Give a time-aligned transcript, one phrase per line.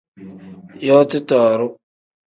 [0.87, 1.67] Yooti tooru.